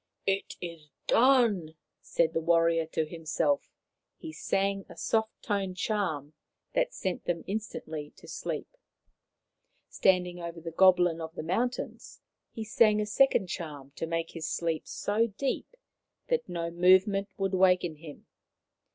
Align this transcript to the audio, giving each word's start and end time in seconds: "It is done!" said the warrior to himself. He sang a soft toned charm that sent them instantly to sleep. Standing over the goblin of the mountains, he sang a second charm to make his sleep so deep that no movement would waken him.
"It 0.25 0.55
is 0.61 0.89
done!" 1.05 1.75
said 2.01 2.33
the 2.33 2.41
warrior 2.41 2.87
to 2.87 3.05
himself. 3.05 3.69
He 4.17 4.33
sang 4.33 4.83
a 4.89 4.97
soft 4.97 5.43
toned 5.43 5.77
charm 5.77 6.33
that 6.73 6.91
sent 6.91 7.25
them 7.25 7.43
instantly 7.45 8.09
to 8.15 8.27
sleep. 8.27 8.67
Standing 9.89 10.39
over 10.39 10.59
the 10.59 10.71
goblin 10.71 11.21
of 11.21 11.35
the 11.35 11.43
mountains, 11.43 12.19
he 12.49 12.63
sang 12.63 12.99
a 12.99 13.05
second 13.05 13.45
charm 13.45 13.91
to 13.97 14.07
make 14.07 14.31
his 14.31 14.49
sleep 14.49 14.87
so 14.87 15.27
deep 15.27 15.77
that 16.29 16.49
no 16.49 16.71
movement 16.71 17.29
would 17.37 17.53
waken 17.53 17.97
him. 17.97 18.25